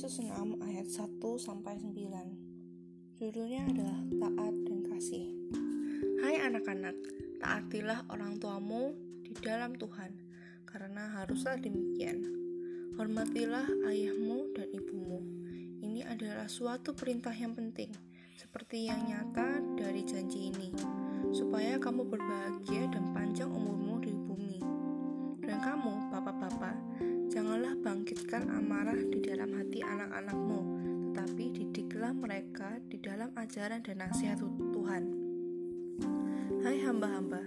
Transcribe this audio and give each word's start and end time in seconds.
Yesus 0.00 0.24
6 0.24 0.64
ayat 0.64 0.88
1 0.88 1.20
sampai 1.36 1.76
9. 1.76 3.20
Judulnya 3.20 3.68
adalah 3.68 4.00
taat 4.00 4.54
dan 4.64 4.80
kasih. 4.88 5.28
Hai 6.24 6.40
anak-anak, 6.40 6.96
taatilah 7.36 8.08
orang 8.08 8.40
tuamu 8.40 8.96
di 9.20 9.36
dalam 9.44 9.76
Tuhan, 9.76 10.16
karena 10.64 11.20
haruslah 11.20 11.60
demikian. 11.60 12.16
Hormatilah 12.96 13.68
ayahmu 13.92 14.56
dan 14.56 14.72
ibumu. 14.72 15.20
Ini 15.84 16.08
adalah 16.08 16.48
suatu 16.48 16.96
perintah 16.96 17.36
yang 17.36 17.52
penting, 17.52 17.92
seperti 18.40 18.88
yang 18.88 19.04
nyata 19.04 19.60
dari 19.76 20.00
janji 20.00 20.48
ini, 20.48 20.72
supaya 21.28 21.76
kamu 21.76 22.08
berbahagia 22.08 22.88
dan 22.88 23.12
panjang 23.12 23.52
umurmu 23.52 24.00
di 24.00 24.16
bumi. 24.16 24.64
Dan 25.44 25.60
kamu, 25.60 26.08
bapak-bapak, 26.08 26.76
bangkitkan 28.30 28.62
amarah 28.62 28.94
di 29.10 29.18
dalam 29.26 29.50
hati 29.58 29.82
anak-anakmu, 29.82 30.60
tetapi 31.10 31.50
didiklah 31.50 32.14
mereka 32.14 32.78
di 32.86 33.02
dalam 33.02 33.34
ajaran 33.34 33.82
dan 33.82 34.06
nasihat 34.06 34.38
Tuhan. 34.70 35.02
Hai 36.62 36.78
hamba-hamba, 36.78 37.42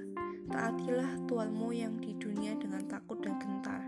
taatilah 0.52 1.24
Tuhanmu 1.24 1.72
yang 1.72 1.96
di 2.04 2.12
dunia 2.20 2.60
dengan 2.60 2.84
takut 2.92 3.16
dan 3.24 3.40
gentar, 3.40 3.80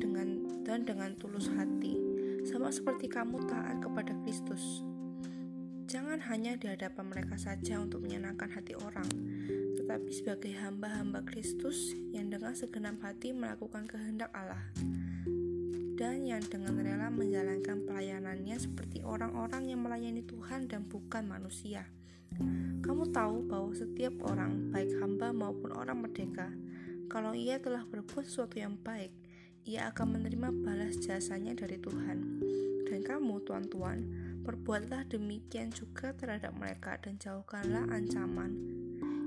dengan 0.00 0.48
dan 0.64 0.88
dengan 0.88 1.12
tulus 1.20 1.44
hati, 1.52 2.00
sama 2.48 2.72
seperti 2.72 3.12
kamu 3.12 3.44
taat 3.44 3.76
kepada 3.84 4.16
Kristus. 4.24 4.80
Jangan 5.92 6.24
hanya 6.32 6.56
di 6.56 6.72
hadapan 6.72 7.04
mereka 7.12 7.36
saja 7.36 7.84
untuk 7.84 8.00
menyenangkan 8.00 8.48
hati 8.48 8.72
orang, 8.80 9.12
tetapi 9.76 10.08
sebagai 10.08 10.56
hamba-hamba 10.56 11.20
Kristus 11.28 11.92
yang 12.16 12.32
dengan 12.32 12.56
segenap 12.56 12.96
hati 13.04 13.36
melakukan 13.36 13.84
kehendak 13.84 14.32
Allah 14.32 14.72
dan 15.98 16.22
yang 16.22 16.38
dengan 16.46 16.78
rela 16.78 17.10
menjalankan 17.10 17.82
pelayanannya 17.82 18.54
seperti 18.54 19.02
orang-orang 19.02 19.74
yang 19.74 19.82
melayani 19.82 20.22
Tuhan 20.22 20.70
dan 20.70 20.86
bukan 20.86 21.26
manusia. 21.26 21.90
Kamu 22.86 23.10
tahu 23.10 23.50
bahwa 23.50 23.74
setiap 23.74 24.14
orang, 24.22 24.70
baik 24.70 24.94
hamba 25.02 25.34
maupun 25.34 25.74
orang 25.74 26.06
merdeka, 26.06 26.54
kalau 27.10 27.34
ia 27.34 27.58
telah 27.58 27.82
berbuat 27.82 28.30
sesuatu 28.30 28.62
yang 28.62 28.78
baik, 28.78 29.10
ia 29.66 29.90
akan 29.90 30.22
menerima 30.22 30.54
balas 30.62 31.02
jasanya 31.02 31.58
dari 31.58 31.82
Tuhan. 31.82 32.18
Dan 32.86 33.02
kamu, 33.02 33.42
tuan-tuan, 33.42 34.06
perbuatlah 34.46 35.02
demikian 35.10 35.74
juga 35.74 36.14
terhadap 36.14 36.54
mereka 36.54 36.94
dan 37.02 37.18
jauhkanlah 37.18 37.90
ancaman. 37.90 38.54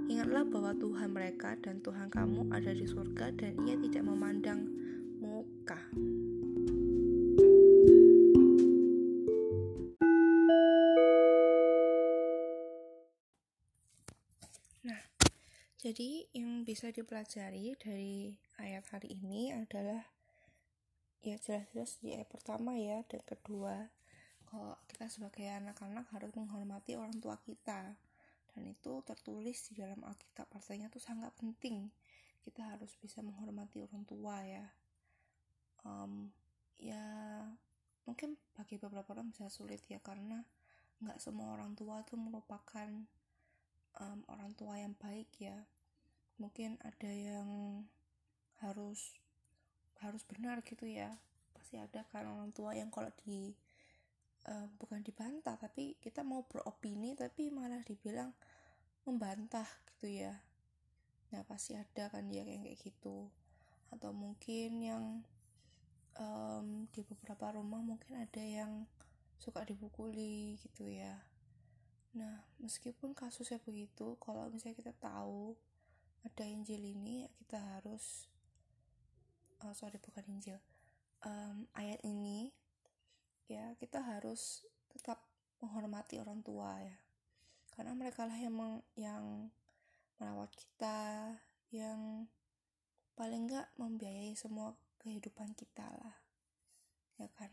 Ingatlah 0.08 0.48
bahwa 0.48 0.72
Tuhan 0.80 1.10
mereka 1.12 1.60
dan 1.60 1.84
Tuhan 1.84 2.08
kamu 2.08 2.48
ada 2.50 2.72
di 2.72 2.88
surga 2.88 3.36
dan 3.36 3.60
ia 3.68 3.76
tidak 3.76 4.08
memandang 4.08 4.66
muka. 5.20 5.78
Jadi 15.92 16.24
yang 16.32 16.64
bisa 16.64 16.88
dipelajari 16.88 17.76
dari 17.76 18.32
ayat 18.64 18.96
hari 18.96 19.12
ini 19.12 19.52
adalah 19.52 20.00
ya 21.20 21.36
jelas-jelas 21.36 22.00
di 22.00 22.16
ayat 22.16 22.32
pertama 22.32 22.80
ya 22.80 23.04
dan 23.12 23.20
kedua 23.28 23.92
kalau 24.48 24.80
kita 24.88 25.12
sebagai 25.12 25.44
anak-anak 25.52 26.08
harus 26.16 26.32
menghormati 26.32 26.96
orang 26.96 27.20
tua 27.20 27.36
kita. 27.44 28.00
Dan 28.56 28.72
itu 28.72 29.04
tertulis 29.04 29.68
di 29.68 29.84
dalam 29.84 30.00
Alkitab. 30.08 30.48
Artinya 30.56 30.88
itu 30.88 31.04
sangat 31.04 31.36
penting. 31.36 31.92
Kita 32.40 32.72
harus 32.72 32.96
bisa 32.96 33.20
menghormati 33.20 33.84
orang 33.84 34.08
tua 34.08 34.48
ya. 34.48 34.72
Um, 35.84 36.32
ya 36.80 37.04
mungkin 38.08 38.40
bagi 38.56 38.80
beberapa 38.80 39.12
orang 39.12 39.36
bisa 39.36 39.52
sulit 39.52 39.84
ya 39.92 40.00
karena 40.00 40.40
nggak 41.04 41.20
semua 41.20 41.52
orang 41.52 41.76
tua 41.76 42.00
itu 42.00 42.16
merupakan 42.16 42.88
um, 44.00 44.20
orang 44.32 44.56
tua 44.56 44.80
yang 44.80 44.96
baik 44.96 45.28
ya 45.36 45.68
mungkin 46.42 46.82
ada 46.82 47.12
yang 47.14 47.46
harus 48.66 49.14
harus 50.02 50.26
benar 50.26 50.66
gitu 50.66 50.90
ya. 50.90 51.14
Pasti 51.54 51.78
ada 51.78 52.02
kan 52.10 52.26
orang 52.26 52.50
tua 52.50 52.74
yang 52.74 52.90
kalau 52.90 53.14
di 53.22 53.54
uh, 54.50 54.66
bukan 54.82 55.06
dibantah 55.06 55.62
tapi 55.62 55.94
kita 56.02 56.26
mau 56.26 56.42
beropini 56.50 57.14
tapi 57.14 57.54
malah 57.54 57.86
dibilang 57.86 58.34
membantah 59.06 59.70
gitu 59.94 60.10
ya. 60.26 60.34
Nah 61.30 61.46
pasti 61.46 61.78
ada 61.78 62.10
kan 62.10 62.26
dia 62.26 62.42
kayak 62.42 62.66
kayak 62.66 62.80
gitu. 62.82 63.30
Atau 63.94 64.10
mungkin 64.18 64.82
yang 64.82 65.06
um, 66.18 66.90
di 66.90 67.06
beberapa 67.06 67.54
rumah 67.54 67.86
mungkin 67.86 68.18
ada 68.18 68.42
yang 68.42 68.90
suka 69.38 69.62
dipukuli 69.66 70.58
gitu 70.62 70.90
ya. 70.90 71.22
Nah, 72.12 72.44
meskipun 72.60 73.16
kasusnya 73.16 73.58
begitu, 73.64 74.20
kalau 74.20 74.52
misalnya 74.52 74.84
kita 74.84 74.94
tahu 75.00 75.56
ada 76.22 76.46
Injil 76.46 76.82
ini, 76.86 77.26
kita 77.42 77.58
harus, 77.58 78.30
oh 79.66 79.74
sorry 79.74 79.98
bukan 79.98 80.26
Injil, 80.30 80.58
um, 81.26 81.66
ayat 81.74 82.02
ini, 82.06 82.54
ya 83.50 83.74
kita 83.82 84.02
harus 84.02 84.66
tetap 84.94 85.22
menghormati 85.60 86.22
orang 86.22 86.42
tua 86.46 86.78
ya, 86.82 86.98
karena 87.74 87.94
mereka 87.98 88.30
lah 88.30 88.38
yang 88.38 88.54
meng, 88.54 88.76
yang 88.94 89.50
merawat 90.22 90.54
kita, 90.54 91.38
yang 91.74 92.30
paling 93.18 93.50
nggak 93.50 93.70
membiayai 93.82 94.38
semua 94.38 94.78
kehidupan 95.02 95.58
kita 95.58 95.90
lah, 95.90 96.18
ya 97.18 97.30
kan. 97.34 97.50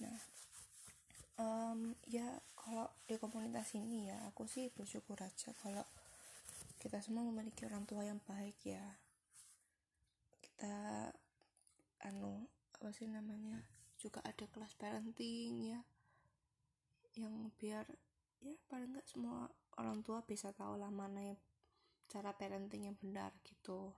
Nah, 0.00 0.18
um, 1.38 1.94
ya 2.08 2.40
kalau 2.56 2.88
di 3.06 3.20
komunitas 3.20 3.76
ini 3.76 4.08
ya 4.10 4.18
aku 4.28 4.48
sih 4.48 4.72
bersyukur 4.72 5.20
aja 5.20 5.52
kalau 5.60 5.84
kita 6.84 7.00
semua 7.00 7.24
memiliki 7.24 7.64
orang 7.64 7.88
tua 7.88 8.04
yang 8.04 8.20
baik 8.28 8.60
ya. 8.60 8.84
Kita 10.44 11.08
anu 12.04 12.44
apa 12.76 12.92
sih 12.92 13.08
namanya 13.08 13.64
juga 13.96 14.20
ada 14.20 14.44
kelas 14.44 14.76
parenting 14.76 15.72
ya 15.72 15.80
yang 17.16 17.48
biar 17.56 17.88
ya 18.44 18.52
paling 18.68 18.92
nggak 18.92 19.08
semua 19.08 19.48
orang 19.80 20.04
tua 20.04 20.20
bisa 20.28 20.52
tahu 20.52 20.76
lah 20.76 20.92
mana 20.92 21.32
yang 21.32 21.40
cara 22.12 22.36
parenting 22.36 22.84
yang 22.92 22.96
benar 23.00 23.32
gitu. 23.48 23.88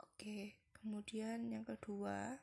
Oke 0.00 0.56
kemudian 0.80 1.44
yang 1.52 1.68
kedua 1.68 2.40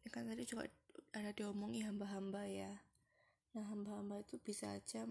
ini 0.00 0.08
kan 0.08 0.24
tadi 0.24 0.48
juga 0.48 0.64
ada 1.12 1.28
diomongi 1.36 1.84
hamba-hamba 1.84 2.48
ya. 2.48 2.72
Nah 3.52 3.68
hamba-hamba 3.68 4.24
itu 4.24 4.40
bisa 4.40 4.72
aja 4.72 5.04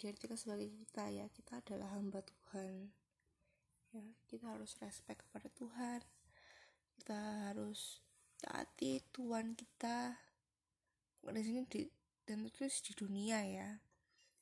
diartikan 0.00 0.38
sebagai 0.38 0.70
kita 0.72 1.08
ya 1.08 1.26
kita 1.30 1.60
adalah 1.62 1.94
hamba 1.94 2.20
Tuhan. 2.24 2.90
Ya 3.92 4.02
kita 4.28 4.56
harus 4.56 4.74
respect 4.80 5.24
kepada 5.28 5.48
Tuhan. 5.52 6.00
Kita 6.96 7.18
harus 7.50 8.00
taati 8.40 9.04
Tuhan 9.12 9.54
kita. 9.54 10.16
Di 11.22 11.42
sini 11.42 11.62
di 11.70 11.86
dan 12.26 12.46
terus 12.50 12.82
di 12.82 12.92
dunia 12.94 13.42
ya. 13.46 13.70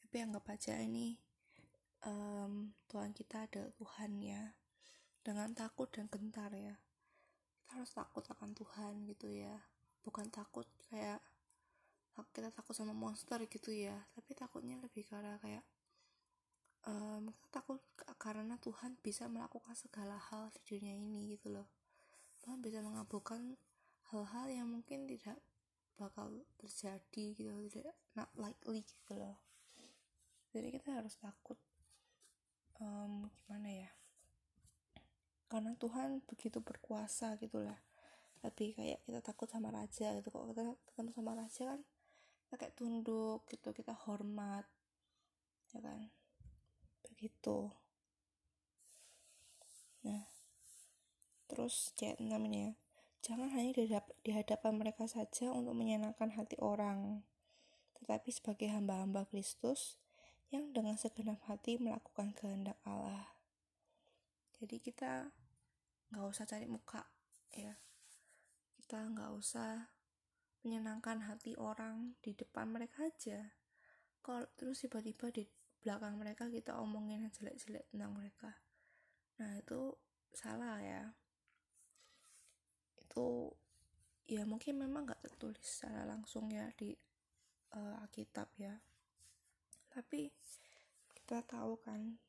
Tapi 0.01 0.17
anggap 0.21 0.49
aja 0.51 0.79
ini 0.81 1.15
um, 2.07 2.73
Tuhan 2.89 3.13
kita 3.13 3.47
adalah 3.51 3.73
Tuhan 3.77 4.21
ya. 4.23 4.57
Dengan 5.21 5.53
takut 5.53 5.91
dan 5.93 6.09
gentar 6.09 6.51
ya. 6.57 6.77
Kita 7.61 7.79
harus 7.79 7.93
takut 7.93 8.25
akan 8.25 8.57
Tuhan 8.57 9.07
gitu 9.07 9.29
ya. 9.29 9.61
Bukan 10.01 10.33
takut 10.33 10.65
kayak 10.89 11.21
kita 12.33 12.53
takut 12.53 12.77
sama 12.77 12.93
monster 12.93 13.41
gitu 13.49 13.71
ya. 13.73 13.97
Tapi 14.13 14.37
takutnya 14.37 14.77
lebih 14.81 15.07
karena 15.09 15.41
kayak 15.41 15.65
um, 16.89 17.33
kita 17.33 17.49
takut 17.61 17.81
karena 18.21 18.61
Tuhan 18.61 19.01
bisa 19.01 19.29
melakukan 19.29 19.73
segala 19.77 20.21
hal 20.31 20.53
di 20.53 20.61
dunia 20.77 20.95
ini 20.97 21.37
gitu 21.37 21.53
loh. 21.53 21.69
Tuhan 22.45 22.61
bisa 22.61 22.81
mengabulkan 22.81 23.57
hal-hal 24.13 24.47
yang 24.51 24.69
mungkin 24.69 25.07
tidak 25.07 25.39
bakal 26.01 26.33
terjadi 26.57 27.25
gitu 27.37 27.53
tidak 27.69 27.97
not 28.17 28.33
likely 28.37 28.85
gitu 28.85 29.15
loh. 29.17 29.37
Jadi 30.51 30.73
kita 30.73 30.99
harus 30.99 31.15
takut 31.21 31.61
um, 32.81 33.29
gimana 33.37 33.69
ya 33.69 33.91
karena 35.51 35.75
Tuhan 35.75 36.23
begitu 36.31 36.63
berkuasa 36.63 37.35
gitulah. 37.43 37.77
Lebih 38.47 38.79
kayak 38.79 38.99
kita 39.03 39.21
takut 39.21 39.51
sama 39.51 39.75
raja 39.75 40.15
gitu. 40.15 40.31
Kok 40.31 40.55
kita 40.55 40.63
ketemu 40.87 41.11
sama 41.11 41.33
raja 41.35 41.63
kan 41.75 41.81
kayak 42.59 42.75
tunduk 42.75 43.47
gitu 43.47 43.71
kita 43.71 43.95
hormat 44.07 44.67
ya 45.71 45.79
kan? 45.85 46.11
Begitu. 47.07 47.71
Nah 50.07 50.25
terus 51.47 51.95
chat 51.99 52.19
6 52.19 52.27
ini 52.31 52.59
ya. 52.67 52.73
Jangan 53.21 53.53
hanya 53.53 53.77
di 54.25 54.33
hadapan 54.33 54.81
mereka 54.81 55.05
saja 55.05 55.53
untuk 55.53 55.77
menyenangkan 55.77 56.33
hati 56.33 56.57
orang 56.59 57.23
tetapi 58.01 58.33
sebagai 58.33 58.73
hamba-hamba 58.73 59.29
Kristus 59.29 60.01
yang 60.51 60.73
dengan 60.75 60.97
segenap 60.97 61.39
hati 61.47 61.79
melakukan 61.79 62.35
kehendak 62.35 62.81
Allah. 62.83 63.37
Jadi 64.59 64.83
kita 64.83 65.31
nggak 66.11 66.27
usah 66.27 66.45
cari 66.49 66.67
muka 66.67 67.07
ya. 67.55 67.79
Kita 68.75 68.99
nggak 68.99 69.31
usah 69.37 70.00
menyenangkan 70.61 71.25
hati 71.25 71.57
orang 71.57 72.17
di 72.21 72.37
depan 72.37 72.69
mereka 72.69 73.09
aja. 73.09 73.41
Kalau 74.21 74.45
terus 74.57 74.85
tiba-tiba 74.85 75.33
di 75.33 75.49
belakang 75.81 76.21
mereka 76.21 76.45
kita 76.53 76.77
omongin 76.77 77.25
yang 77.25 77.33
jelek-jelek 77.33 77.89
tentang 77.89 78.13
mereka. 78.13 78.53
Nah 79.41 79.57
itu 79.57 79.97
salah 80.37 80.77
ya. 80.85 81.09
Itu 83.01 83.57
ya 84.29 84.45
mungkin 84.45 84.77
memang 84.77 85.09
nggak 85.09 85.25
tertulis 85.25 85.65
secara 85.65 86.05
langsung 86.05 86.53
ya 86.53 86.69
di 86.77 86.93
uh, 87.73 88.03
Alkitab 88.05 88.53
ya. 88.61 88.77
Tapi 89.89 90.29
kita 91.17 91.41
tahu 91.49 91.81
kan 91.81 92.21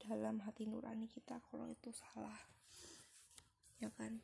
dalam 0.00 0.42
hati 0.42 0.66
nurani 0.66 1.06
kita 1.06 1.38
kalau 1.46 1.70
itu 1.70 1.94
salah. 1.94 2.42
Ya 3.78 3.88
kan 3.94 4.20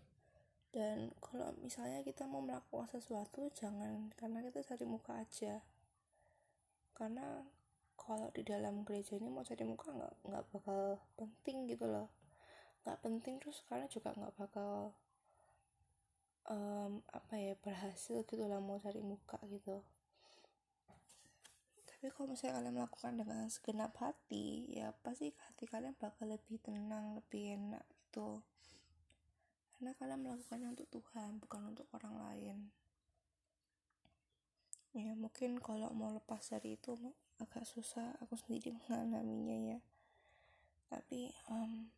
dan 0.77 1.09
kalau 1.25 1.57
misalnya 1.65 2.05
kita 2.05 2.29
mau 2.29 2.45
melakukan 2.45 2.85
sesuatu 2.93 3.49
jangan 3.57 4.13
karena 4.13 4.45
kita 4.45 4.61
cari 4.61 4.85
muka 4.85 5.17
aja. 5.17 5.65
Karena 6.93 7.41
kalau 7.97 8.29
di 8.37 8.45
dalam 8.45 8.85
gereja 8.85 9.17
ini 9.17 9.33
mau 9.33 9.41
cari 9.41 9.65
muka 9.65 9.89
nggak 9.89 10.15
nggak 10.29 10.45
bakal 10.53 11.01
penting 11.17 11.65
gitu 11.73 11.89
loh. 11.89 12.13
Nggak 12.85 13.01
penting 13.01 13.41
terus 13.41 13.65
karena 13.65 13.89
juga 13.89 14.13
nggak 14.13 14.37
bakal 14.37 14.93
um, 16.53 17.01
apa 17.09 17.35
ya 17.41 17.57
berhasil 17.57 18.29
gitu 18.29 18.45
lah 18.45 18.61
mau 18.61 18.77
cari 18.77 19.01
muka 19.01 19.41
gitu. 19.49 19.81
Tapi 21.89 22.13
kalau 22.13 22.37
misalnya 22.37 22.61
kalian 22.61 22.77
melakukan 22.77 23.13
dengan 23.17 23.49
segenap 23.49 23.97
hati 23.97 24.77
ya 24.77 24.93
pasti 25.01 25.33
hati 25.33 25.65
kalian 25.65 25.97
bakal 25.97 26.29
lebih 26.29 26.61
tenang 26.61 27.17
lebih 27.17 27.57
enak 27.57 27.81
gitu 27.89 28.45
karena 29.77 29.93
kalian 30.01 30.25
melakukannya 30.25 30.73
untuk 30.73 30.89
Tuhan 30.89 31.37
bukan 31.37 31.77
untuk 31.77 31.85
orang 31.93 32.17
lain. 32.17 32.73
Ya 34.97 35.13
mungkin 35.13 35.61
kalau 35.61 35.93
mau 35.93 36.17
lepas 36.17 36.41
dari 36.49 36.81
itu 36.81 36.97
agak 37.37 37.69
susah. 37.69 38.17
Aku 38.25 38.41
sendiri 38.41 38.73
mengalaminya 38.81 39.77
ya. 39.77 39.79
Tapi 40.89 41.29
um, 41.53 41.93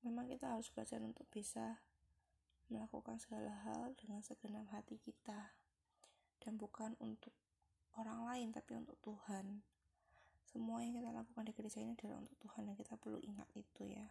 memang 0.00 0.32
kita 0.32 0.56
harus 0.56 0.72
belajar 0.72 1.04
untuk 1.04 1.28
bisa 1.28 1.84
melakukan 2.72 3.20
segala 3.20 3.52
hal 3.68 3.92
dengan 4.00 4.24
segenap 4.24 4.64
hati 4.72 4.96
kita. 4.96 5.52
Dan 6.40 6.56
bukan 6.56 6.96
untuk 7.04 7.36
orang 8.00 8.24
lain 8.24 8.48
tapi 8.56 8.80
untuk 8.80 8.96
Tuhan. 9.04 9.60
Semua 10.48 10.80
yang 10.80 10.96
kita 10.96 11.12
lakukan 11.12 11.44
di 11.44 11.52
gereja 11.52 11.84
ini 11.84 11.92
adalah 12.00 12.24
untuk 12.24 12.36
Tuhan 12.48 12.64
dan 12.64 12.80
kita 12.80 12.96
perlu 12.96 13.20
ingat 13.20 13.48
itu 13.52 13.84
ya 13.92 14.08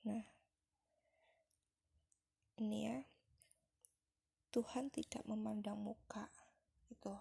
Nah, 0.00 0.24
ini 2.56 2.78
ya, 2.88 2.98
Tuhan 4.50 4.88
tidak 4.88 5.22
memandang 5.28 5.76
muka 5.76 6.26
itu. 6.88 7.12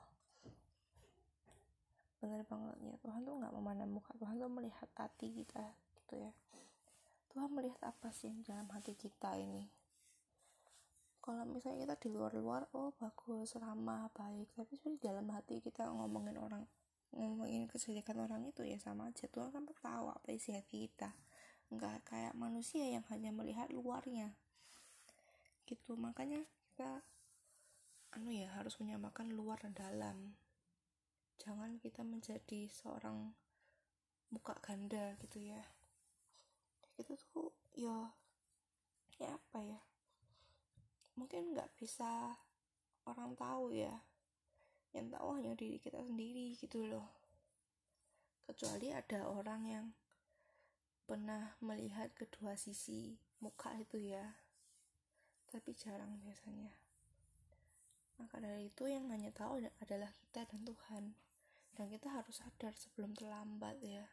Benar 2.20 2.44
banget 2.48 2.78
ya. 2.84 2.96
Tuhan 3.04 3.22
tuh 3.28 3.36
nggak 3.40 3.54
memandang 3.56 3.92
muka. 3.92 4.12
Tuhan 4.16 4.40
tuh 4.40 4.52
melihat 4.52 4.90
hati 4.96 5.28
kita 5.31 5.76
gitu 6.00 6.16
ya. 6.20 6.31
Tuhan 7.31 7.52
melihat 7.54 7.80
apa 7.86 8.10
sih 8.16 8.31
dalam 8.44 8.68
hati 8.74 8.96
kita 8.96 9.38
ini? 9.38 9.70
Kalau 11.20 11.46
misalnya 11.46 11.86
kita 11.86 11.96
di 12.02 12.10
luar-luar 12.10 12.66
oh 12.74 12.96
bagus 12.98 13.54
ramah 13.60 14.10
baik. 14.16 14.56
Tapi 14.56 14.74
sebenarnya 14.76 15.04
dalam 15.14 15.28
hati 15.36 15.62
kita 15.62 15.86
ngomongin 15.88 16.40
orang 16.40 16.64
ngomongin 17.14 17.70
kejelekan 17.70 18.18
orang 18.24 18.48
itu 18.50 18.66
ya 18.66 18.81
sama 18.81 19.14
aja. 19.14 19.30
Tuhan 19.30 19.54
kan 19.54 19.64
tahu 19.68 20.06
apa 20.10 20.28
isi 20.34 20.58
hati 20.58 20.90
kita 20.90 21.14
kayak 22.06 22.38
manusia 22.38 22.86
yang 22.86 23.02
hanya 23.10 23.34
melihat 23.34 23.74
luarnya. 23.74 24.38
Gitu 25.66 25.98
makanya 25.98 26.46
kita 26.46 27.02
anu 28.14 28.34
ya 28.34 28.50
harus 28.58 28.78
menyamakan 28.78 29.34
luar 29.34 29.62
dan 29.62 29.74
dalam. 29.74 30.18
Jangan 31.42 31.78
kita 31.82 32.06
menjadi 32.06 32.70
seorang 32.70 33.34
muka 34.30 34.54
ganda 34.62 35.18
gitu 35.24 35.42
ya. 35.42 35.64
Itu 36.98 37.18
tuh 37.34 37.50
ya 37.74 38.14
ya 39.18 39.36
apa 39.36 39.60
ya? 39.62 39.82
Mungkin 41.18 41.54
nggak 41.54 41.74
bisa 41.78 42.38
orang 43.10 43.34
tahu 43.38 43.74
ya. 43.74 43.94
Yang 44.94 45.18
tahu 45.18 45.28
hanya 45.38 45.54
diri 45.54 45.78
kita 45.78 46.02
sendiri 46.02 46.58
gitu 46.58 46.86
loh. 46.86 47.08
Kecuali 48.50 48.90
ada 48.90 49.30
orang 49.30 49.62
yang 49.70 49.86
pernah 51.10 51.58
melihat 51.58 52.14
kedua 52.14 52.54
sisi 52.54 53.18
muka 53.42 53.74
itu 53.82 53.98
ya. 53.98 54.38
Tapi 55.50 55.74
jarang 55.74 56.22
biasanya. 56.22 56.70
Maka 58.22 58.38
dari 58.38 58.70
itu 58.70 58.86
yang 58.86 59.10
hanya 59.10 59.34
tahu 59.34 59.58
adalah 59.82 60.14
kita 60.22 60.46
dan 60.46 60.62
Tuhan. 60.62 61.18
Dan 61.74 61.90
kita 61.90 62.14
harus 62.14 62.38
sadar 62.38 62.78
sebelum 62.78 63.18
terlambat 63.18 63.82
ya. 63.82 64.06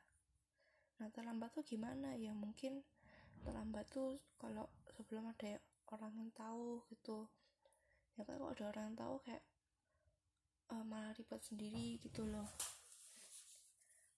Nah 0.96 1.12
terlambat 1.12 1.52
tuh 1.52 1.68
gimana? 1.68 2.16
Ya 2.16 2.32
mungkin 2.32 2.80
terlambat 3.44 3.92
tuh 3.92 4.16
kalau 4.40 4.72
sebelum 4.96 5.28
ada 5.36 5.60
orang 5.92 6.16
yang 6.16 6.32
tahu 6.32 6.80
gitu. 6.88 7.28
Ya 8.16 8.24
kan 8.24 8.40
kalau 8.40 8.56
ada 8.56 8.72
orang 8.72 8.96
yang 8.96 8.96
tahu 8.96 9.14
kayak 9.20 9.44
uh, 10.72 10.84
malah 10.88 11.12
ribet 11.12 11.44
sendiri 11.44 12.00
gitu 12.00 12.24
loh 12.24 12.48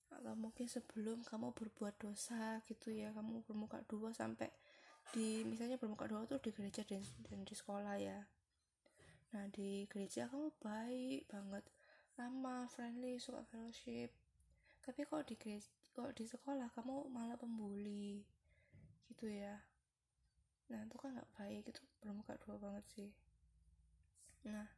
atau 0.09 0.35
mungkin 0.35 0.67
sebelum 0.67 1.21
kamu 1.23 1.53
berbuat 1.53 2.01
dosa 2.01 2.65
gitu 2.65 2.91
ya 2.91 3.13
kamu 3.13 3.45
bermuka 3.45 3.85
dua 3.87 4.11
sampai 4.17 4.49
di 5.13 5.45
misalnya 5.45 5.81
bermuka 5.81 6.05
dua 6.05 6.29
tuh 6.29 6.41
di 6.41 6.53
gereja 6.53 6.85
dan, 6.85 7.01
dan 7.29 7.41
di 7.45 7.55
sekolah 7.57 7.97
ya. 7.97 8.29
Nah 9.33 9.45
di 9.53 9.89
gereja 9.89 10.29
kamu 10.29 10.53
baik 10.61 11.29
banget 11.29 11.65
ramah 12.17 12.69
friendly 12.69 13.17
suka 13.17 13.45
fellowship. 13.49 14.13
Tapi 14.85 15.05
kalau 15.09 15.25
di 15.25 15.37
gereja 15.37 15.69
kalau 15.97 16.13
di 16.13 16.25
sekolah 16.29 16.69
kamu 16.77 17.09
malah 17.09 17.37
pembuli 17.41 18.21
gitu 19.09 19.29
ya. 19.29 19.61
Nah 20.69 20.85
itu 20.85 20.97
kan 21.00 21.17
nggak 21.17 21.31
baik 21.41 21.65
itu 21.73 21.81
bermuka 22.05 22.37
dua 22.45 22.57
banget 22.61 22.85
sih. 22.93 23.11
Nah 24.45 24.69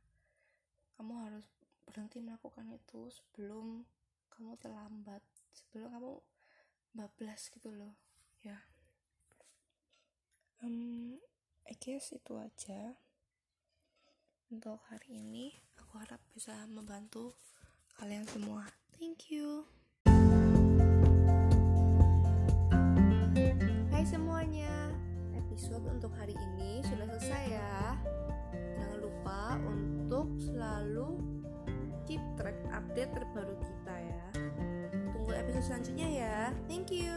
kamu 0.95 1.13
harus 1.27 1.47
berhenti 1.91 2.23
melakukan 2.23 2.71
itu 2.71 3.11
sebelum 3.11 3.83
kamu 4.31 4.55
terlambat. 4.63 5.23
Sebelum 5.51 5.91
kamu 5.91 6.13
bablas 6.95 7.51
gitu 7.51 7.71
loh 7.71 7.95
ya. 8.43 8.57
Um, 10.63 11.19
I 11.67 11.75
guess 11.79 12.15
itu 12.15 12.39
aja. 12.39 12.99
Untuk 14.51 14.83
hari 14.91 15.23
ini 15.23 15.55
aku 15.79 16.03
harap 16.03 16.19
bisa 16.35 16.67
membantu 16.67 17.39
kalian 17.99 18.27
semua. 18.27 18.67
Thank 18.99 19.31
you. 19.31 19.65
Hai 23.95 24.03
semuanya. 24.03 24.91
Episode 25.37 25.87
untuk 25.91 26.13
hari 26.19 26.35
ini 26.35 26.83
sudah 26.83 27.07
selesai 27.15 27.45
ya. 27.53 27.95
Jangan 28.81 28.99
lupa 28.99 29.61
untuk 29.69 30.35
selalu 30.41 31.21
keep 32.11 32.23
track 32.35 32.59
update 32.75 33.13
terbaru 33.15 33.55
kita 33.63 33.90
episode 35.61 35.77
selanjutnya 35.77 36.09
ya. 36.09 36.37
Thank 36.65 36.89
you. 36.89 37.13